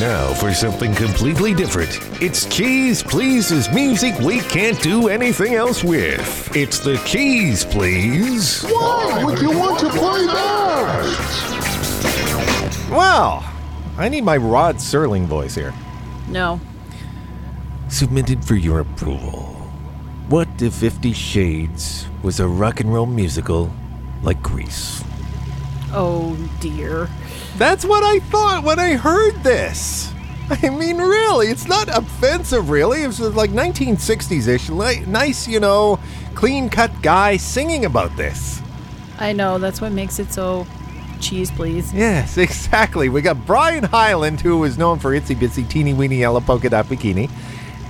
Now 0.00 0.34
for 0.34 0.52
something 0.52 0.92
completely 0.92 1.54
different. 1.54 2.00
It's 2.20 2.46
Cheeze 2.46 3.00
Pleeze's 3.00 3.70
music 3.70 4.18
we 4.18 4.40
can't 4.40 4.80
do 4.82 5.08
anything 5.08 5.54
else 5.54 5.84
with. 5.84 6.50
It's 6.56 6.80
the 6.80 6.96
Cheeze 7.06 7.64
Pleeze. 7.64 8.62
Why 8.64 9.22
would 9.22 9.38
you 9.40 9.56
want 9.56 9.78
to 9.80 9.90
play 9.90 10.26
that? 10.26 11.04
Well, 12.90 13.44
I 13.96 14.08
need 14.08 14.24
my 14.24 14.36
Rod 14.36 14.76
Serling 14.76 15.26
voice 15.26 15.54
here. 15.54 15.72
No. 16.28 16.60
Submitted 17.88 18.44
for 18.44 18.56
your 18.56 18.80
approval. 18.80 19.54
What 20.28 20.48
if 20.60 20.74
Fifty 20.74 21.12
Shades 21.12 22.08
was 22.24 22.40
a 22.40 22.48
rock 22.48 22.80
and 22.80 22.92
roll 22.92 23.06
musical 23.06 23.72
like 24.24 24.42
Grease? 24.42 25.04
Oh, 25.94 26.36
dear. 26.60 27.08
That's 27.56 27.84
what 27.84 28.02
I 28.02 28.18
thought 28.18 28.64
when 28.64 28.78
I 28.78 28.94
heard 28.94 29.34
this. 29.42 30.12
I 30.50 30.68
mean, 30.68 30.98
really, 30.98 31.48
it's 31.48 31.66
not 31.66 31.88
offensive, 31.88 32.68
really. 32.68 33.02
It 33.02 33.06
was 33.06 33.20
like 33.20 33.50
1960s 33.50 34.48
ish. 34.48 34.68
Like, 34.68 35.06
nice, 35.06 35.48
you 35.48 35.60
know, 35.60 35.98
clean 36.34 36.68
cut 36.68 36.90
guy 37.00 37.36
singing 37.36 37.84
about 37.84 38.14
this. 38.16 38.60
I 39.18 39.32
know, 39.32 39.58
that's 39.58 39.80
what 39.80 39.92
makes 39.92 40.18
it 40.18 40.32
so 40.32 40.66
cheese, 41.20 41.50
please. 41.50 41.94
Yes, 41.94 42.36
exactly. 42.38 43.08
We 43.08 43.22
got 43.22 43.46
Brian 43.46 43.84
Hyland, 43.84 44.40
who 44.40 44.62
is 44.64 44.76
known 44.76 44.98
for 44.98 45.12
Itsy 45.12 45.34
Bitsy 45.34 45.68
Teeny 45.68 45.94
Weeny 45.94 46.16
Yellow 46.16 46.40
Polka 46.40 46.68
Dot 46.68 46.86
Bikini. 46.86 47.30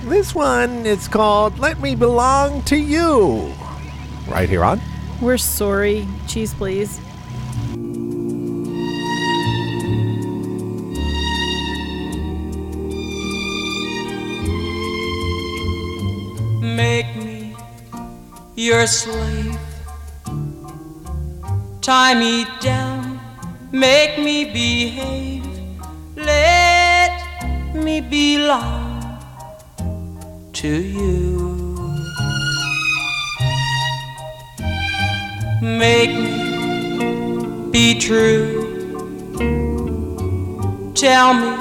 This 0.03 0.35
one 0.35 0.85
is 0.85 1.07
called 1.07 1.57
Let 1.59 1.79
Me 1.81 1.95
Belong 1.95 2.61
to 2.63 2.77
You. 2.77 3.51
Right 4.27 4.47
here 4.47 4.63
on. 4.63 4.79
We're 5.19 5.37
sorry. 5.37 6.07
Cheese, 6.27 6.53
please. 6.53 7.01
Your 18.55 18.87
slave. 18.87 19.57
Tie 21.81 22.15
me 22.15 22.45
down, 22.61 23.19
make 23.71 24.17
me 24.17 24.45
behave. 24.45 25.45
Let 26.15 27.75
me 27.75 27.99
belong 27.99 29.19
to 30.53 30.69
you. 30.69 31.55
Make 35.61 36.15
me 36.15 37.69
be 37.71 37.99
true. 37.99 38.63
Tell 40.95 41.33
me 41.33 41.51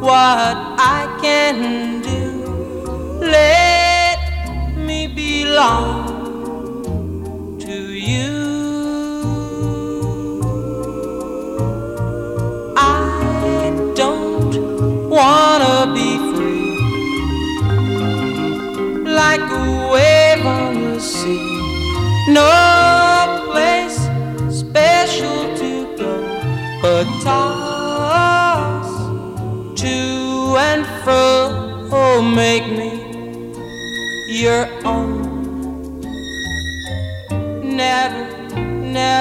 what 0.00 0.56
I 0.78 1.18
can 1.20 2.00
do. 2.00 3.20
Let 3.20 4.76
me 4.76 5.06
belong 5.06 6.09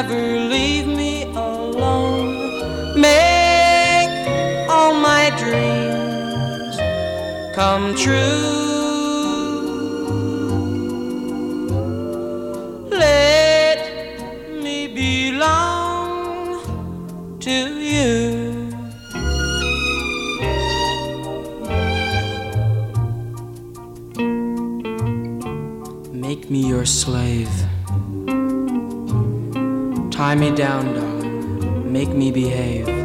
never 0.10 0.39
leave 0.50 0.88
me 0.88 1.24
alone. 1.36 3.00
Make 3.00 4.28
all 4.69 4.93
my 4.93 5.30
dreams 5.38 6.78
come 7.56 7.95
true. 7.95 8.68
Tie 30.19 30.36
me 30.36 30.51
down, 30.51 30.93
darling. 30.93 31.93
Make 31.93 32.10
me 32.10 32.29
behave. 32.29 32.98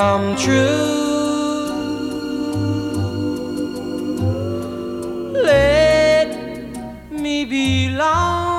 Come 0.00 0.34
true. 0.34 1.68
Let 5.44 6.28
me 7.10 7.44
belong 7.44 8.49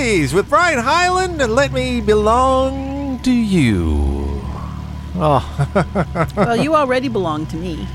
please, 0.00 0.32
with 0.32 0.48
Brian 0.48 0.78
Hyland 0.78 1.42
and 1.42 1.54
Let 1.54 1.72
Me 1.72 2.00
Belong 2.00 3.18
to 3.18 3.30
You. 3.30 4.40
Oh, 5.16 5.44
well, 6.36 6.56
you 6.56 6.74
already 6.74 7.08
belong 7.08 7.44
to 7.48 7.56
me. 7.56 7.86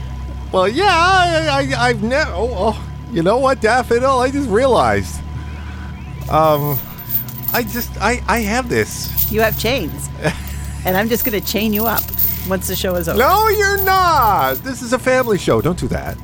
well, 0.51 0.67
yeah, 0.67 0.85
I, 0.87 1.47
I, 1.73 1.87
I've 1.87 2.03
never. 2.03 2.29
Oh, 2.31 2.53
oh, 2.55 2.89
you 3.11 3.23
know 3.23 3.39
what, 3.39 3.59
Daffodil? 3.59 4.19
I 4.19 4.29
just 4.29 4.47
realized. 4.51 5.19
Um, 6.29 6.77
I 7.51 7.63
just, 7.63 7.99
I, 7.99 8.21
I 8.27 8.37
have 8.41 8.69
this. 8.69 9.31
You 9.31 9.41
have 9.41 9.57
chains. 9.57 10.07
and 10.85 10.95
I'm 10.95 11.09
just 11.09 11.25
going 11.25 11.41
to 11.41 11.45
chain 11.45 11.73
you 11.73 11.87
up 11.87 12.03
once 12.47 12.67
the 12.67 12.75
show 12.75 12.93
is 12.97 13.09
over. 13.09 13.17
No, 13.17 13.49
you're 13.49 13.83
not. 13.83 14.57
This 14.57 14.83
is 14.83 14.93
a 14.93 14.99
family 14.99 15.39
show. 15.39 15.59
Don't 15.59 15.79
do 15.79 15.87
that. 15.87 16.19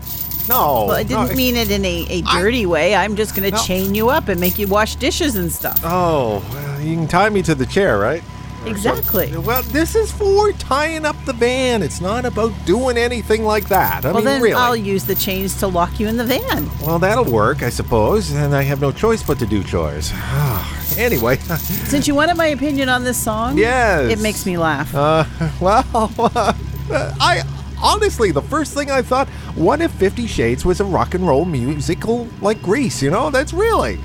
No. 0.52 0.86
Well, 0.88 0.92
I 0.92 1.04
didn't 1.04 1.30
no, 1.30 1.36
mean 1.36 1.56
it 1.56 1.72
in 1.72 1.84
a, 1.86 2.06
a 2.10 2.22
dirty 2.24 2.66
way. 2.66 2.94
I'm 2.96 3.16
just 3.16 3.36
going 3.36 3.50
to 3.50 3.56
No. 3.56 3.64
chain 3.64 3.96
you 3.96 4.10
up 4.10 4.28
and 4.28 4.40
make 4.40 4.60
you 4.60 4.68
wash 4.68 4.96
dishes 4.96 5.36
and 5.36 5.52
stuff. 5.52 5.80
Oh, 5.84 6.44
well, 6.54 6.82
you 6.82 6.96
can 6.96 7.08
tie 7.08 7.30
me 7.30 7.42
to 7.44 7.56
the 7.56 7.66
chair, 7.66 7.98
right? 7.98 8.24
Exactly. 8.66 9.36
Well, 9.36 9.64
this 9.64 9.96
is 9.96 10.12
for 10.12 10.52
tying 10.52 11.04
up 11.04 11.16
the 11.26 11.34
van. 11.34 11.82
It's 11.82 12.00
not 12.00 12.26
about 12.26 12.52
doing 12.66 12.96
anything 12.96 13.44
like 13.44 13.68
that. 13.70 14.06
I 14.06 14.10
well, 14.10 14.18
mean, 14.18 14.26
then 14.26 14.42
really. 14.42 14.54
I'll 14.54 14.76
use 14.76 15.04
the 15.06 15.16
chains 15.16 15.58
to 15.62 15.68
lock 15.68 16.00
you 16.00 16.08
in 16.08 16.16
the 16.18 16.26
van. 16.26 16.70
Well, 16.86 17.00
that'll 17.00 17.26
work, 17.32 17.64
I 17.64 17.70
suppose, 17.70 18.30
and 18.32 18.54
I 18.56 18.62
have 18.62 18.80
no 18.80 18.92
choice 18.92 19.24
but 19.24 19.40
to 19.40 19.48
do 19.48 19.64
chores. 19.64 20.12
anyway, 20.98 21.38
Since 21.90 22.08
you 22.08 22.14
wanted 22.14 22.38
my 22.38 22.48
opinion 22.48 22.88
on 22.88 23.04
this 23.04 23.18
song, 23.18 23.58
Yes. 23.58 24.12
it 24.12 24.20
makes 24.22 24.46
me 24.46 24.58
laugh. 24.60 24.94
uh, 24.94 25.26
well, 25.60 25.84
I 26.92 27.44
honestly, 27.82 28.32
the 28.32 28.42
first 28.42 28.74
thing 28.74 28.92
I 28.92 29.02
thought, 29.02 29.28
what 29.56 29.82
if 29.82 29.92
Fifty 29.92 30.28
Shades 30.28 30.66
was 30.66 30.80
a 30.80 30.86
rock 30.86 31.14
and 31.14 31.28
roll 31.28 31.46
musical 31.46 32.28
like 32.42 32.62
Grease? 32.62 33.02
You 33.02 33.12
know, 33.12 33.30
that's 33.30 33.54
really 33.54 34.00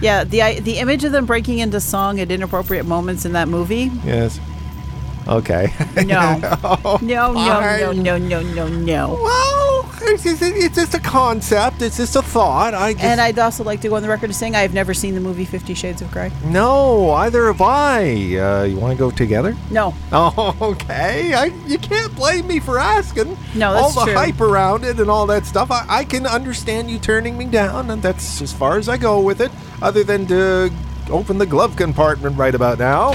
yeah, 0.00 0.24
the 0.24 0.60
the 0.60 0.78
image 0.78 1.04
of 1.04 1.12
them 1.12 1.26
breaking 1.26 1.58
into 1.58 1.80
song 1.80 2.20
at 2.20 2.30
inappropriate 2.30 2.86
moments 2.86 3.24
in 3.24 3.32
that 3.32 3.48
movie. 3.48 3.90
yes. 4.04 4.40
Okay. 5.30 5.72
No, 6.04 6.38
no, 6.38 6.98
no, 7.00 7.32
no, 7.32 7.34
fine. 7.34 8.02
no, 8.02 8.18
no, 8.18 8.42
no, 8.42 8.66
no. 8.68 9.12
well, 9.22 9.90
it's 10.02 10.24
just, 10.24 10.42
it's 10.42 10.74
just 10.74 10.94
a 10.94 10.98
concept. 10.98 11.82
It's 11.82 11.98
just 11.98 12.16
a 12.16 12.22
thought. 12.22 12.74
I 12.74 12.94
just, 12.94 13.04
And 13.04 13.20
I'd 13.20 13.38
also 13.38 13.62
like 13.62 13.80
to 13.82 13.88
go 13.88 13.94
on 13.94 14.02
the 14.02 14.08
record 14.08 14.30
as 14.30 14.36
saying 14.36 14.56
I 14.56 14.60
have 14.62 14.74
never 14.74 14.92
seen 14.92 15.14
the 15.14 15.20
movie 15.20 15.44
Fifty 15.44 15.74
Shades 15.74 16.02
of 16.02 16.10
Grey. 16.10 16.32
no, 16.46 17.12
either 17.12 17.46
have 17.46 17.60
I. 17.60 18.00
Uh, 18.36 18.62
you 18.64 18.76
want 18.76 18.92
to 18.92 18.98
go 18.98 19.10
together? 19.12 19.56
No, 19.70 19.94
Oh, 20.12 20.56
okay. 20.60 21.32
I, 21.34 21.44
you 21.66 21.78
can't 21.78 22.14
blame 22.16 22.48
me 22.48 22.58
for 22.58 22.78
asking. 22.78 23.36
No, 23.54 23.72
that's 23.72 23.96
all 23.96 24.04
the 24.04 24.12
true. 24.12 24.14
hype 24.14 24.40
around 24.40 24.84
it 24.84 24.98
and 24.98 25.08
all 25.08 25.26
that 25.26 25.46
stuff. 25.46 25.70
I, 25.70 25.84
I 25.88 26.04
can 26.04 26.26
understand 26.26 26.90
you 26.90 26.98
turning 26.98 27.38
me 27.38 27.44
down, 27.44 27.90
and 27.90 28.02
that's 28.02 28.42
as 28.42 28.52
far 28.52 28.78
as 28.78 28.88
I 28.88 28.96
go 28.96 29.20
with 29.20 29.40
it. 29.40 29.52
Other 29.80 30.02
than 30.02 30.26
to 30.26 30.72
open 31.08 31.38
the 31.38 31.46
glove 31.46 31.76
compartment 31.76 32.36
right 32.36 32.54
about 32.54 32.78
now. 32.80 33.12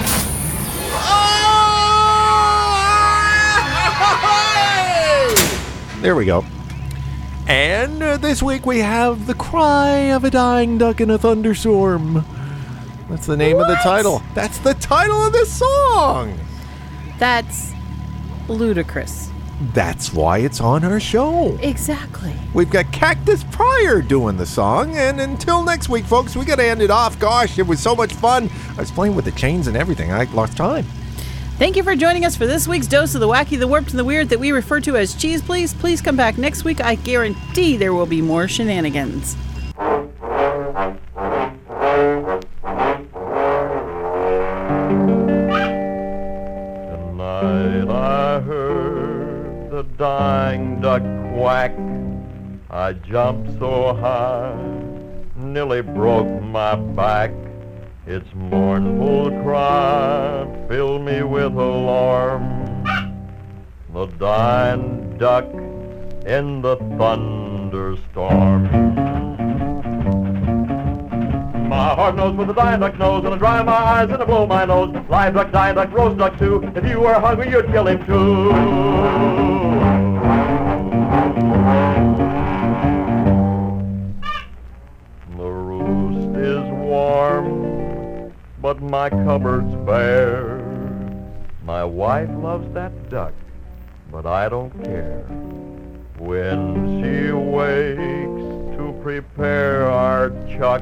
There 6.05 6.15
we 6.15 6.25
go. 6.25 6.45
And 7.47 8.03
uh, 8.03 8.17
this 8.17 8.43
week 8.43 8.67
we 8.67 8.77
have 8.77 9.25
the 9.25 9.33
cry 9.33 10.11
of 10.13 10.23
a 10.23 10.29
dying 10.29 10.77
duck 10.77 11.01
in 11.01 11.09
a 11.09 11.17
thunderstorm. 11.17 12.23
That's 13.09 13.25
the 13.25 13.35
name 13.35 13.57
of 13.57 13.65
the 13.67 13.73
title. 13.81 14.21
That's 14.35 14.59
the 14.59 14.75
title 14.75 15.23
of 15.23 15.33
the 15.33 15.47
song. 15.47 16.39
that's 17.17 17.73
ludicrous. 18.47 19.31
That's 19.73 20.13
why 20.13 20.37
it's 20.39 20.61
on 20.61 20.83
our 20.83 20.99
show. 20.99 21.57
Exactly. 21.59 22.35
We've 22.53 22.69
got 22.69 22.91
Cactus 22.91 23.43
Pryor 23.45 24.03
doing 24.03 24.37
the 24.37 24.45
song, 24.45 24.95
and 24.95 25.19
until 25.19 25.63
next 25.63 25.89
week, 25.89 26.05
folks, 26.05 26.35
we 26.35 26.45
got 26.45 26.57
to 26.57 26.65
end 26.65 26.83
it 26.83 26.91
off. 26.91 27.17
Gosh, 27.17 27.57
it 27.57 27.65
was 27.65 27.79
so 27.79 27.95
much 27.95 28.13
fun. 28.13 28.47
I 28.77 28.81
was 28.81 28.91
playing 28.91 29.15
with 29.15 29.25
the 29.25 29.31
chains 29.31 29.65
and 29.65 29.75
everything. 29.75 30.11
I 30.11 30.25
lost 30.25 30.55
time. 30.55 30.85
Thank 31.57 31.77
you 31.77 31.83
for 31.83 31.95
joining 31.95 32.25
us 32.25 32.35
for 32.35 32.45
this 32.45 32.67
week's 32.67 32.85
dose 32.85 33.15
of 33.15 33.21
the 33.21 33.29
wacky, 33.29 33.57
the 33.57 33.65
warped, 33.65 33.91
and 33.91 33.97
the 33.97 34.03
weird 34.03 34.27
that 34.27 34.37
we 34.37 34.51
refer 34.51 34.81
to 34.81 34.97
as 34.97 35.15
Cheeze 35.15 35.41
Pleeze. 35.41 35.73
Please 35.73 36.01
come 36.01 36.17
back 36.17 36.37
next 36.37 36.65
week. 36.65 36.81
I 36.83 36.95
guarantee 36.95 37.77
there 37.77 37.93
will 37.93 38.05
be 38.05 38.21
more 38.21 38.49
shenanigans. 38.49 39.37
Tonight 46.91 47.89
I 47.89 48.41
heard 48.41 49.71
the 49.71 49.83
dying 49.97 50.81
duck 50.81 51.03
quack. 51.33 51.71
I 52.69 52.91
jumped 52.91 53.57
so 53.59 53.93
high, 53.93 54.57
nearly 55.37 55.81
broke 55.81 56.41
my 56.41 56.75
back. 56.75 57.31
Its 58.07 58.27
mournful 58.35 59.31
cry 59.41 60.45
filled 60.69 61.01
me 61.01 61.23
with 61.23 61.53
alarm. 61.53 62.85
The 63.91 64.05
dying 64.19 65.17
duck 65.17 65.45
in 66.25 66.61
the 66.61 66.75
thunderstorm. 66.99 68.63
My 71.67 71.95
heart 71.95 72.15
knows 72.15 72.35
what 72.35 72.45
the 72.45 72.53
dying 72.53 72.79
duck 72.79 72.95
knows, 72.99 73.25
and 73.25 73.33
I 73.33 73.37
dry 73.39 73.63
my 73.63 73.73
eyes 73.73 74.11
and 74.11 74.21
I 74.21 74.25
blow 74.25 74.45
my 74.45 74.65
nose. 74.65 74.95
Live 75.09 75.33
duck, 75.33 75.51
dying 75.51 75.73
duck, 75.73 75.91
roast 75.91 76.19
duck 76.19 76.37
too. 76.37 76.61
If 76.75 76.85
you 76.85 76.99
were 76.99 77.15
hungry, 77.15 77.49
you'd 77.49 77.65
kill 77.71 77.87
him 77.87 78.05
too. 78.05 79.54
But 88.65 88.81
my 88.81 89.11
cupboard's 89.11 89.75
bare. 89.85 90.57
My 91.63 91.83
wife 91.83 92.31
loves 92.31 92.67
that 92.73 93.11
duck, 93.11 93.31
but 94.11 94.25
I 94.25 94.49
don't 94.49 94.71
care. 94.83 95.21
When 96.17 96.59
she 96.97 97.31
wakes 97.31 98.75
to 98.75 98.99
prepare 99.03 99.85
our 99.87 100.31
chuck, 100.57 100.81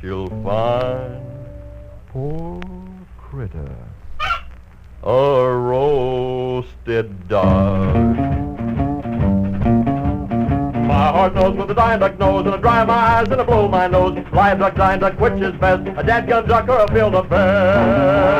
she'll 0.00 0.28
find 0.44 1.24
poor 2.12 2.60
critter 3.18 3.74
a 5.02 5.50
roasted 5.72 7.26
duck. 7.26 8.25
Heart 11.46 11.58
knows 11.58 11.68
what 11.68 11.76
dying 11.76 12.00
duck 12.00 12.18
knows, 12.18 12.44
and 12.44 12.54
I 12.54 12.56
dry 12.56 12.84
my 12.84 12.94
eyes 12.94 13.28
and 13.30 13.40
I 13.40 13.44
blow 13.44 13.68
my 13.68 13.86
nose. 13.86 14.18
Live 14.32 14.58
duck, 14.58 14.74
dying 14.74 14.98
duck, 14.98 15.20
which 15.20 15.34
is 15.34 15.54
best? 15.60 15.86
A 15.96 16.02
dead 16.02 16.28
gun 16.28 16.48
duck 16.48 16.68
or 16.68 16.80
a 16.80 16.92
field 16.92 17.14
of 17.14 17.28
best? 17.30 18.35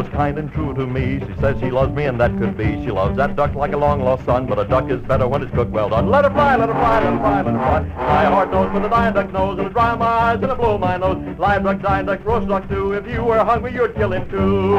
Was 0.00 0.08
kind 0.08 0.38
and 0.38 0.50
true 0.54 0.72
to 0.72 0.86
me. 0.86 1.20
She 1.20 1.40
says 1.42 1.60
she 1.60 1.70
loves 1.70 1.94
me, 1.94 2.04
and 2.04 2.18
that 2.18 2.34
could 2.38 2.56
be. 2.56 2.82
She 2.82 2.90
loves 2.90 3.18
that 3.18 3.36
duck 3.36 3.54
like 3.54 3.74
a 3.74 3.76
long 3.76 4.00
lost 4.00 4.24
son, 4.24 4.46
but 4.46 4.58
a 4.58 4.64
duck 4.64 4.90
is 4.90 4.98
better 5.02 5.28
when 5.28 5.42
it's 5.42 5.52
cooked 5.52 5.72
well 5.72 5.90
done. 5.90 6.08
Let 6.08 6.24
her 6.24 6.30
fly, 6.30 6.56
let 6.56 6.70
her 6.70 6.74
fly, 6.74 7.04
let 7.04 7.12
her 7.12 7.18
fly, 7.18 7.42
let 7.42 7.52
her 7.52 7.60
fly. 7.60 7.80
My 7.82 8.24
heart 8.24 8.50
knows 8.50 8.72
what 8.72 8.82
the 8.82 8.88
dying 8.88 9.12
duck 9.12 9.30
knows, 9.30 9.58
and 9.58 9.68
I 9.68 9.70
dry 9.70 9.94
my 9.96 10.06
eyes 10.06 10.42
and 10.42 10.52
I 10.52 10.54
blow 10.54 10.78
my 10.78 10.96
nose. 10.96 11.38
Live 11.38 11.64
duck, 11.64 11.82
dying 11.82 12.06
duck, 12.06 12.24
roast 12.24 12.48
duck 12.48 12.66
too. 12.70 12.94
If 12.94 13.06
you 13.08 13.22
were 13.22 13.44
hungry, 13.44 13.74
you'd 13.74 13.94
kill 13.94 14.14
him 14.14 14.30
too. 14.30 14.78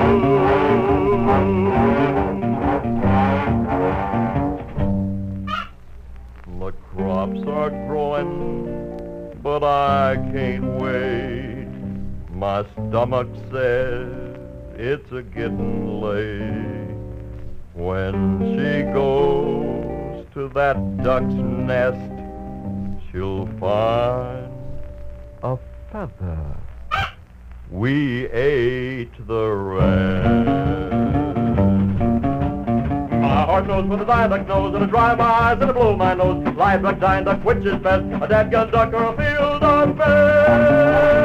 The 6.60 6.72
crops 6.96 7.48
are 7.48 7.70
growing, 7.70 9.38
but 9.44 9.64
I 9.64 10.16
can't 10.34 10.82
wait. 10.82 11.68
My 12.32 12.66
stomach 12.74 13.28
says 13.52 14.31
it's 14.82 15.12
a 15.12 15.22
getting 15.22 16.02
late. 16.02 16.90
When 17.76 18.40
she 18.58 18.92
goes 18.92 20.26
to 20.34 20.50
that 20.56 21.04
duck's 21.04 21.34
nest, 21.34 22.00
she'll 23.12 23.46
find 23.60 24.52
a 25.44 25.58
feather. 25.92 26.58
We 27.70 28.26
ate 28.32 29.28
the 29.28 29.50
rest. 29.50 30.50
My 33.22 33.46
heart 33.46 33.68
knows 33.68 33.86
what 33.86 34.00
the 34.00 34.06
dying 34.06 34.32
duck 34.32 34.48
knows, 34.48 34.74
and 34.74 34.84
I 34.84 34.88
dry 34.88 35.14
my 35.14 35.24
eyes 35.24 35.58
and 35.62 35.70
I 35.70 35.74
blow 35.74 35.96
my 35.96 36.16
nose. 36.16 36.44
Live 36.58 36.82
duck, 36.82 37.00
dying 37.00 37.26
duck, 37.26 37.46
which 37.46 37.64
is 37.64 37.76
best? 37.84 38.04
A 38.24 38.28
dead 38.28 38.50
gun 38.50 38.72
duck 38.72 38.92
or 38.94 39.14
a 39.14 39.16
field 39.16 39.62
of 39.64 39.96
best? 39.96 41.21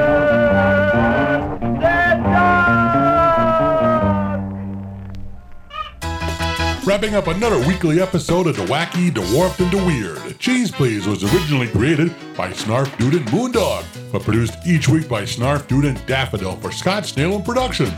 Wrapping 6.97 7.15
up 7.15 7.27
another 7.27 7.59
weekly 7.69 8.01
episode 8.01 8.47
of 8.47 8.57
The 8.57 8.65
Wacky, 8.65 9.13
The 9.13 9.21
Warped, 9.37 9.61
and 9.61 9.71
The 9.71 9.85
Weird. 9.85 10.39
Cheeze 10.39 10.71
Pleeze 10.71 11.07
was 11.07 11.23
originally 11.25 11.69
created 11.69 12.09
by 12.35 12.51
Snarf 12.53 12.97
Dude 12.97 13.13
and 13.13 13.27
Moondog, 13.27 13.85
but 14.11 14.23
produced 14.23 14.55
each 14.67 14.89
week 14.89 15.07
by 15.07 15.25
Snarf 15.25 15.69
Dude 15.69 15.85
and 15.85 16.07
Daffodil 16.07 16.57
for 16.57 16.73
Scott 16.73 17.05
Snail 17.05 17.37
and 17.37 17.45
Productions. 17.45 17.93